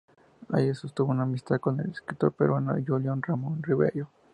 [0.49, 4.07] Allí sostuvo una amistad con el escritor peruano Julio Ramón Ribeyro.